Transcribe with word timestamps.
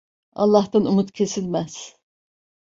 Allah'tan 0.41 0.89
umut 0.91 1.09
kesilmez. 1.15 1.75